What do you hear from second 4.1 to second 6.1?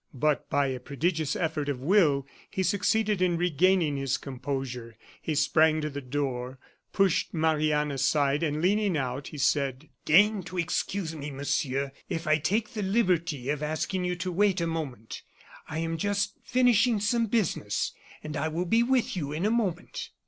composure. He sprang to the